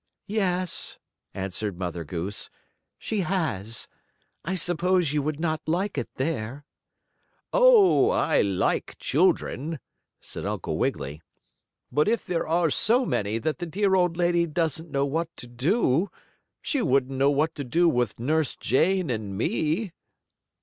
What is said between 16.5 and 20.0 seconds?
she wouldn't know what to do with Nurse Jane and me."